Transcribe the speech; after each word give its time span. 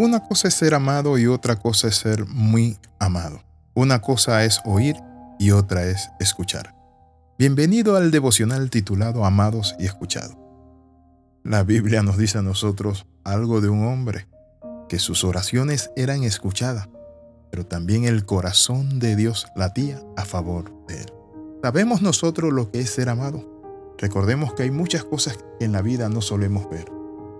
Una 0.00 0.20
cosa 0.20 0.46
es 0.46 0.54
ser 0.54 0.74
amado 0.74 1.18
y 1.18 1.26
otra 1.26 1.56
cosa 1.56 1.88
es 1.88 1.96
ser 1.96 2.24
muy 2.28 2.78
amado. 3.00 3.42
Una 3.74 4.00
cosa 4.00 4.44
es 4.44 4.60
oír 4.64 4.94
y 5.40 5.50
otra 5.50 5.86
es 5.86 6.08
escuchar. 6.20 6.72
Bienvenido 7.36 7.96
al 7.96 8.12
devocional 8.12 8.70
titulado 8.70 9.24
Amados 9.24 9.74
y 9.76 9.86
Escuchados. 9.86 10.36
La 11.42 11.64
Biblia 11.64 12.04
nos 12.04 12.16
dice 12.16 12.38
a 12.38 12.42
nosotros 12.42 13.06
algo 13.24 13.60
de 13.60 13.70
un 13.70 13.88
hombre, 13.88 14.28
que 14.88 15.00
sus 15.00 15.24
oraciones 15.24 15.90
eran 15.96 16.22
escuchadas, 16.22 16.88
pero 17.50 17.66
también 17.66 18.04
el 18.04 18.24
corazón 18.24 19.00
de 19.00 19.16
Dios 19.16 19.48
latía 19.56 20.00
a 20.16 20.24
favor 20.24 20.72
de 20.86 21.00
él. 21.00 21.12
¿Sabemos 21.60 22.02
nosotros 22.02 22.52
lo 22.52 22.70
que 22.70 22.78
es 22.78 22.90
ser 22.90 23.08
amado? 23.08 23.44
Recordemos 23.98 24.54
que 24.54 24.62
hay 24.62 24.70
muchas 24.70 25.02
cosas 25.02 25.38
que 25.58 25.64
en 25.64 25.72
la 25.72 25.82
vida 25.82 26.08
no 26.08 26.20
solemos 26.20 26.70
ver, 26.70 26.86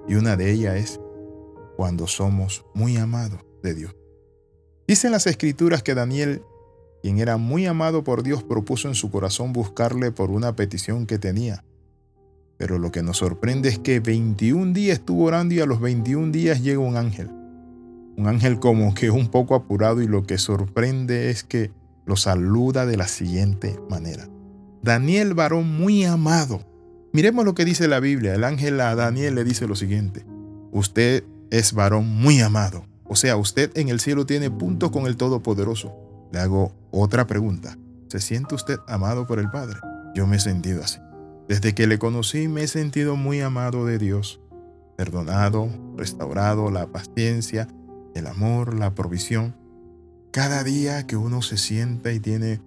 y 0.08 0.16
una 0.16 0.36
de 0.36 0.50
ellas 0.50 0.74
es 0.74 1.00
cuando 1.78 2.08
somos 2.08 2.64
muy 2.74 2.96
amados 2.96 3.38
de 3.62 3.72
Dios. 3.72 3.94
Dicen 4.88 5.12
las 5.12 5.28
escrituras 5.28 5.80
que 5.84 5.94
Daniel, 5.94 6.42
quien 7.04 7.20
era 7.20 7.36
muy 7.36 7.66
amado 7.66 8.02
por 8.02 8.24
Dios, 8.24 8.42
propuso 8.42 8.88
en 8.88 8.96
su 8.96 9.12
corazón 9.12 9.52
buscarle 9.52 10.10
por 10.10 10.32
una 10.32 10.56
petición 10.56 11.06
que 11.06 11.20
tenía. 11.20 11.64
Pero 12.56 12.80
lo 12.80 12.90
que 12.90 13.04
nos 13.04 13.18
sorprende 13.18 13.68
es 13.68 13.78
que 13.78 14.00
21 14.00 14.72
días 14.72 14.98
estuvo 14.98 15.26
orando 15.26 15.54
y 15.54 15.60
a 15.60 15.66
los 15.66 15.78
21 15.78 16.32
días 16.32 16.64
llega 16.64 16.80
un 16.80 16.96
ángel. 16.96 17.28
Un 18.16 18.26
ángel 18.26 18.58
como 18.58 18.92
que 18.92 19.12
un 19.12 19.28
poco 19.28 19.54
apurado 19.54 20.02
y 20.02 20.08
lo 20.08 20.24
que 20.24 20.36
sorprende 20.36 21.30
es 21.30 21.44
que 21.44 21.70
lo 22.06 22.16
saluda 22.16 22.86
de 22.86 22.96
la 22.96 23.06
siguiente 23.06 23.78
manera. 23.88 24.28
Daniel, 24.82 25.32
varón 25.34 25.68
muy 25.78 26.02
amado. 26.02 26.60
Miremos 27.12 27.44
lo 27.44 27.54
que 27.54 27.64
dice 27.64 27.86
la 27.86 28.00
Biblia. 28.00 28.34
El 28.34 28.42
ángel 28.42 28.80
a 28.80 28.96
Daniel 28.96 29.36
le 29.36 29.44
dice 29.44 29.68
lo 29.68 29.76
siguiente. 29.76 30.26
Usted 30.72 31.22
es 31.50 31.72
varón 31.72 32.06
muy 32.08 32.40
amado. 32.40 32.84
O 33.04 33.16
sea, 33.16 33.36
usted 33.36 33.70
en 33.76 33.88
el 33.88 34.00
cielo 34.00 34.26
tiene 34.26 34.50
punto 34.50 34.90
con 34.90 35.06
el 35.06 35.16
Todopoderoso. 35.16 35.94
Le 36.32 36.40
hago 36.40 36.72
otra 36.90 37.26
pregunta. 37.26 37.78
¿Se 38.08 38.20
siente 38.20 38.54
usted 38.54 38.78
amado 38.86 39.26
por 39.26 39.38
el 39.38 39.50
Padre? 39.50 39.78
Yo 40.14 40.26
me 40.26 40.36
he 40.36 40.40
sentido 40.40 40.82
así. 40.82 40.98
Desde 41.48 41.74
que 41.74 41.86
le 41.86 41.98
conocí 41.98 42.48
me 42.48 42.64
he 42.64 42.68
sentido 42.68 43.16
muy 43.16 43.40
amado 43.40 43.86
de 43.86 43.98
Dios, 43.98 44.40
perdonado, 44.96 45.70
restaurado, 45.96 46.70
la 46.70 46.86
paciencia, 46.88 47.68
el 48.14 48.26
amor, 48.26 48.74
la 48.74 48.94
provisión. 48.94 49.56
Cada 50.30 50.62
día 50.62 51.06
que 51.06 51.16
uno 51.16 51.40
se 51.40 51.56
sienta 51.56 52.12
y 52.12 52.20
tiene 52.20 52.60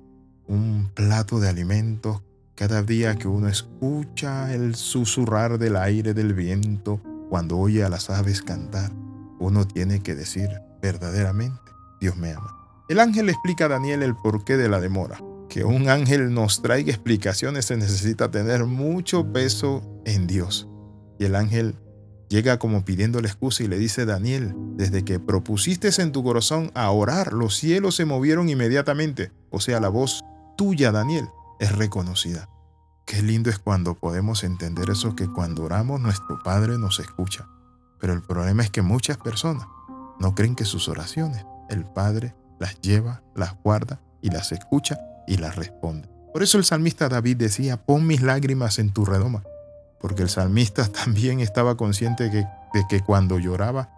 un 0.47 0.89
plato 0.93 1.39
de 1.39 1.49
alimentos, 1.49 2.23
cada 2.55 2.81
día 2.81 3.15
que 3.15 3.27
uno 3.27 3.47
escucha 3.47 4.53
el 4.53 4.75
susurrar 4.75 5.59
del 5.59 5.75
aire 5.75 6.13
del 6.13 6.33
viento, 6.33 7.01
cuando 7.31 7.57
oye 7.57 7.81
a 7.85 7.87
las 7.87 8.09
aves 8.09 8.41
cantar, 8.41 8.91
uno 9.39 9.65
tiene 9.65 10.03
que 10.03 10.15
decir 10.15 10.49
verdaderamente, 10.81 11.71
Dios 12.01 12.17
me 12.17 12.33
ama. 12.33 12.57
El 12.89 12.99
ángel 12.99 13.29
explica 13.29 13.65
a 13.65 13.69
Daniel 13.69 14.03
el 14.03 14.17
porqué 14.17 14.57
de 14.57 14.67
la 14.67 14.81
demora 14.81 15.17
que 15.47 15.63
un 15.63 15.87
ángel 15.87 16.33
nos 16.33 16.61
traiga 16.61 16.91
explicaciones 16.91 17.67
se 17.67 17.77
necesita 17.77 18.29
tener 18.31 18.65
mucho 18.65 19.31
peso 19.31 19.81
en 20.03 20.27
Dios. 20.27 20.67
Y 21.19 21.23
el 21.23 21.35
ángel 21.35 21.79
llega 22.27 22.59
como 22.59 22.83
pidiendo 22.83 23.21
la 23.21 23.29
excusa 23.29 23.63
y 23.63 23.69
le 23.69 23.79
dice, 23.79 24.05
Daniel, 24.05 24.53
desde 24.75 25.05
que 25.05 25.21
propusiste 25.21 25.89
en 26.01 26.11
tu 26.11 26.25
corazón 26.25 26.69
a 26.73 26.91
orar, 26.91 27.31
los 27.31 27.55
cielos 27.55 27.95
se 27.95 28.03
movieron 28.03 28.49
inmediatamente. 28.49 29.31
O 29.51 29.61
sea, 29.61 29.79
la 29.79 29.87
voz 29.87 30.21
tuya, 30.57 30.91
Daniel, 30.91 31.29
es 31.61 31.71
reconocida. 31.71 32.49
Qué 33.11 33.21
lindo 33.21 33.49
es 33.49 33.59
cuando 33.59 33.95
podemos 33.95 34.45
entender 34.45 34.89
eso 34.89 35.17
que 35.17 35.27
cuando 35.27 35.63
oramos 35.63 35.99
nuestro 35.99 36.41
Padre 36.41 36.77
nos 36.77 37.01
escucha. 37.01 37.45
Pero 37.99 38.13
el 38.13 38.21
problema 38.21 38.63
es 38.63 38.69
que 38.69 38.81
muchas 38.81 39.17
personas 39.17 39.67
no 40.21 40.33
creen 40.33 40.55
que 40.55 40.63
sus 40.63 40.87
oraciones 40.87 41.45
el 41.69 41.83
Padre 41.83 42.33
las 42.57 42.79
lleva, 42.79 43.21
las 43.35 43.61
guarda 43.63 43.99
y 44.21 44.29
las 44.29 44.53
escucha 44.53 44.97
y 45.27 45.35
la 45.35 45.51
responde. 45.51 46.07
Por 46.31 46.41
eso 46.41 46.57
el 46.57 46.63
salmista 46.63 47.09
David 47.09 47.35
decía, 47.35 47.83
pon 47.83 48.07
mis 48.07 48.21
lágrimas 48.21 48.79
en 48.79 48.93
tu 48.93 49.03
redoma, 49.03 49.43
porque 49.99 50.21
el 50.21 50.29
salmista 50.29 50.87
también 51.03 51.41
estaba 51.41 51.75
consciente 51.75 52.29
de 52.29 52.47
que 52.89 53.01
cuando 53.01 53.39
lloraba 53.39 53.89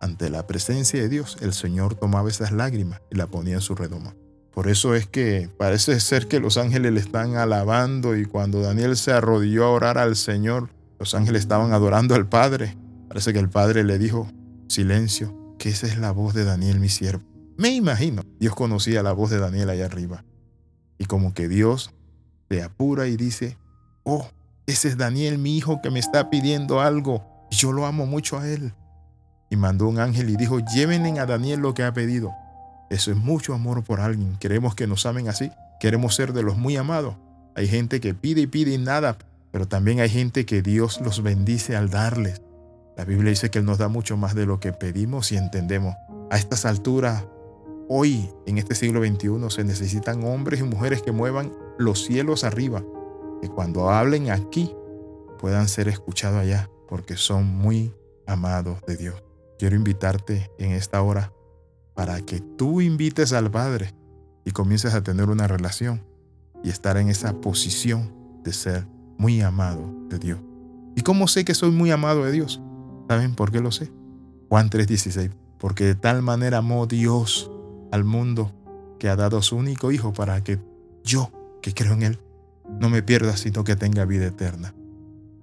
ante 0.00 0.28
la 0.28 0.48
presencia 0.48 1.00
de 1.00 1.08
Dios, 1.08 1.36
el 1.40 1.52
Señor 1.52 1.94
tomaba 1.94 2.28
esas 2.28 2.50
lágrimas 2.50 3.00
y 3.12 3.14
la 3.14 3.28
ponía 3.28 3.54
en 3.54 3.60
su 3.60 3.76
redoma. 3.76 4.12
Por 4.54 4.68
eso 4.68 4.94
es 4.94 5.06
que 5.06 5.48
parece 5.58 6.00
ser 6.00 6.26
que 6.26 6.40
los 6.40 6.56
ángeles 6.56 6.92
le 6.92 7.00
están 7.00 7.36
alabando 7.36 8.16
y 8.16 8.24
cuando 8.24 8.60
Daniel 8.60 8.96
se 8.96 9.12
arrodilló 9.12 9.64
a 9.64 9.70
orar 9.70 9.98
al 9.98 10.16
Señor, 10.16 10.70
los 10.98 11.14
ángeles 11.14 11.42
estaban 11.42 11.72
adorando 11.72 12.14
al 12.14 12.28
Padre. 12.28 12.76
Parece 13.08 13.32
que 13.32 13.38
el 13.38 13.48
Padre 13.48 13.84
le 13.84 13.98
dijo, 13.98 14.28
silencio, 14.68 15.54
que 15.58 15.70
esa 15.70 15.86
es 15.86 15.98
la 15.98 16.10
voz 16.10 16.34
de 16.34 16.44
Daniel 16.44 16.80
mi 16.80 16.88
siervo. 16.88 17.22
Me 17.56 17.70
imagino, 17.70 18.22
Dios 18.38 18.54
conocía 18.54 19.02
la 19.02 19.12
voz 19.12 19.30
de 19.30 19.38
Daniel 19.38 19.70
allá 19.70 19.86
arriba. 19.86 20.24
Y 20.98 21.04
como 21.04 21.32
que 21.32 21.48
Dios 21.48 21.92
se 22.48 22.62
apura 22.62 23.06
y 23.06 23.16
dice, 23.16 23.56
oh, 24.02 24.28
ese 24.66 24.88
es 24.88 24.96
Daniel, 24.96 25.38
mi 25.38 25.56
hijo, 25.56 25.80
que 25.82 25.90
me 25.90 25.98
está 25.98 26.30
pidiendo 26.30 26.80
algo. 26.80 27.24
Yo 27.50 27.72
lo 27.72 27.86
amo 27.86 28.06
mucho 28.06 28.38
a 28.38 28.48
él. 28.48 28.72
Y 29.50 29.56
mandó 29.56 29.88
un 29.88 29.98
ángel 29.98 30.30
y 30.30 30.36
dijo, 30.36 30.60
llévenle 30.60 31.18
a 31.18 31.26
Daniel 31.26 31.60
lo 31.60 31.74
que 31.74 31.82
ha 31.82 31.92
pedido. 31.92 32.32
Eso 32.90 33.10
es 33.10 33.16
mucho 33.16 33.54
amor 33.54 33.82
por 33.82 34.00
alguien. 34.00 34.36
Queremos 34.38 34.74
que 34.74 34.86
nos 34.86 35.06
amen 35.06 35.28
así. 35.28 35.50
Queremos 35.80 36.14
ser 36.14 36.32
de 36.32 36.42
los 36.42 36.56
muy 36.58 36.76
amados. 36.76 37.16
Hay 37.54 37.66
gente 37.66 38.00
que 38.00 38.14
pide 38.14 38.42
y 38.42 38.46
pide 38.46 38.74
y 38.74 38.78
nada, 38.78 39.16
pero 39.50 39.66
también 39.66 40.00
hay 40.00 40.10
gente 40.10 40.44
que 40.44 40.60
Dios 40.62 41.00
los 41.00 41.22
bendice 41.22 41.76
al 41.76 41.90
darles. 41.90 42.42
La 42.96 43.04
Biblia 43.04 43.30
dice 43.30 43.50
que 43.50 43.60
Él 43.60 43.64
nos 43.64 43.78
da 43.78 43.88
mucho 43.88 44.16
más 44.16 44.34
de 44.34 44.44
lo 44.44 44.60
que 44.60 44.72
pedimos 44.72 45.32
y 45.32 45.36
entendemos. 45.36 45.94
A 46.30 46.36
estas 46.36 46.66
alturas 46.66 47.24
Hoy, 47.92 48.30
en 48.46 48.56
este 48.56 48.76
siglo 48.76 49.04
XXI, 49.04 49.50
se 49.50 49.64
necesitan 49.64 50.22
hombres 50.22 50.60
y 50.60 50.62
mujeres 50.62 51.02
que 51.02 51.10
muevan 51.10 51.52
los 51.76 52.04
cielos 52.04 52.44
arriba, 52.44 52.84
que 53.42 53.48
cuando 53.48 53.90
hablen 53.90 54.30
aquí 54.30 54.72
puedan 55.40 55.66
ser 55.66 55.88
escuchados 55.88 56.38
allá, 56.38 56.70
porque 56.88 57.16
son 57.16 57.46
muy 57.46 57.92
amados 58.28 58.78
de 58.86 58.96
Dios. 58.96 59.24
Quiero 59.58 59.74
invitarte 59.74 60.52
en 60.58 60.70
esta 60.70 61.02
hora 61.02 61.32
para 62.00 62.22
que 62.22 62.40
tú 62.40 62.80
invites 62.80 63.34
al 63.34 63.50
Padre 63.50 63.92
y 64.46 64.52
comiences 64.52 64.94
a 64.94 65.02
tener 65.02 65.28
una 65.28 65.46
relación 65.46 66.02
y 66.64 66.70
estar 66.70 66.96
en 66.96 67.10
esa 67.10 67.42
posición 67.42 68.10
de 68.42 68.54
ser 68.54 68.86
muy 69.18 69.42
amado 69.42 69.84
de 70.08 70.18
Dios. 70.18 70.40
¿Y 70.96 71.02
cómo 71.02 71.28
sé 71.28 71.44
que 71.44 71.52
soy 71.52 71.72
muy 71.72 71.90
amado 71.90 72.24
de 72.24 72.32
Dios? 72.32 72.62
¿Saben 73.06 73.34
por 73.34 73.52
qué 73.52 73.60
lo 73.60 73.70
sé? 73.70 73.92
Juan 74.48 74.70
3:16. 74.70 75.30
Porque 75.58 75.84
de 75.84 75.94
tal 75.94 76.22
manera 76.22 76.56
amó 76.56 76.86
Dios 76.86 77.50
al 77.92 78.04
mundo 78.04 78.50
que 78.98 79.10
ha 79.10 79.16
dado 79.16 79.36
a 79.36 79.42
su 79.42 79.56
único 79.56 79.92
Hijo 79.92 80.14
para 80.14 80.42
que 80.42 80.58
yo, 81.04 81.30
que 81.60 81.74
creo 81.74 81.92
en 81.92 82.02
Él, 82.02 82.18
no 82.80 82.88
me 82.88 83.02
pierda, 83.02 83.36
sino 83.36 83.62
que 83.62 83.76
tenga 83.76 84.06
vida 84.06 84.24
eterna. 84.24 84.72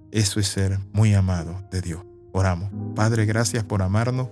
Eso 0.10 0.40
es 0.40 0.48
ser 0.48 0.80
muy 0.92 1.14
amado 1.14 1.62
de 1.70 1.82
Dios. 1.82 2.02
Oramos. 2.32 2.72
Padre, 2.96 3.28
gracias 3.28 3.64
por 3.64 3.84
amarnos 3.84 4.30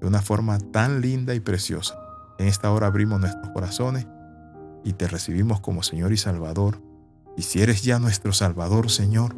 de 0.00 0.06
una 0.06 0.22
forma 0.22 0.58
tan 0.58 1.00
linda 1.00 1.34
y 1.34 1.40
preciosa. 1.40 1.94
En 2.38 2.48
esta 2.48 2.70
hora 2.70 2.86
abrimos 2.86 3.20
nuestros 3.20 3.50
corazones 3.52 4.06
y 4.84 4.94
te 4.94 5.06
recibimos 5.08 5.60
como 5.60 5.82
Señor 5.82 6.12
y 6.12 6.16
Salvador. 6.16 6.80
Y 7.36 7.42
si 7.42 7.60
eres 7.60 7.82
ya 7.82 7.98
nuestro 7.98 8.32
Salvador, 8.32 8.90
Señor, 8.90 9.36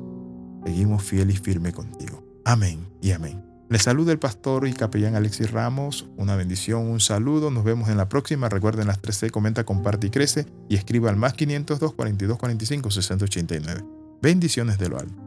seguimos 0.64 1.02
fiel 1.02 1.30
y 1.30 1.36
firme 1.36 1.72
contigo. 1.72 2.24
Amén 2.44 2.88
y 3.00 3.12
amén. 3.12 3.52
Les 3.68 3.84
saluda 3.84 4.12
el 4.12 4.18
pastor 4.18 4.68
y 4.68 4.74
capellán 4.74 5.14
Alexis 5.14 5.50
Ramos. 5.50 6.06
Una 6.18 6.36
bendición, 6.36 6.88
un 6.88 7.00
saludo. 7.00 7.50
Nos 7.50 7.64
vemos 7.64 7.88
en 7.88 7.96
la 7.96 8.08
próxima. 8.08 8.50
Recuerden 8.50 8.86
las 8.86 9.00
3C, 9.00 9.30
comenta, 9.30 9.64
comparte 9.64 10.08
y 10.08 10.10
crece. 10.10 10.46
Y 10.68 10.76
escriba 10.76 11.08
al 11.08 11.16
más 11.16 11.32
502 11.32 11.94
42 11.94 12.38
45 12.38 12.90
689. 12.90 13.84
Bendiciones 14.20 14.78
de 14.78 14.88
lo 14.90 14.98
alto. 14.98 15.21